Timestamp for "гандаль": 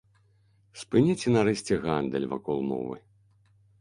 1.85-2.29